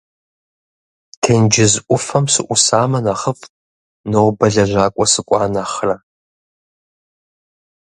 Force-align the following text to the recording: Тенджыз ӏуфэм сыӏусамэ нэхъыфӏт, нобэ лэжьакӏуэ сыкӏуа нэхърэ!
Тенджыз 1.21 1.73
ӏуфэм 1.85 2.25
сыӏусамэ 2.33 2.99
нэхъыфӏт, 3.05 3.53
нобэ 4.11 4.47
лэжьакӏуэ 4.53 5.05
сыкӏуа 5.13 5.45
нэхърэ! 5.53 5.95